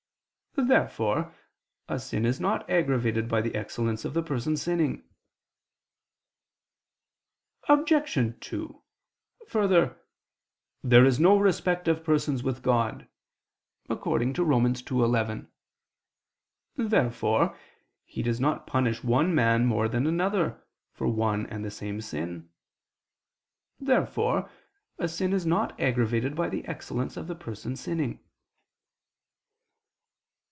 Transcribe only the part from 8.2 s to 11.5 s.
2: Further, "there is no